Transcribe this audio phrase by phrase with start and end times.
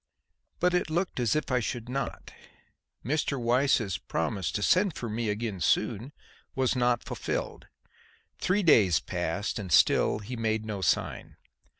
[0.59, 2.33] But it looked as if I should not.
[3.05, 3.39] Mr.
[3.39, 6.11] Weiss's promise to send for me again soon
[6.55, 7.67] was not fulfilled.
[8.39, 11.37] Three days passed and still he made no sign.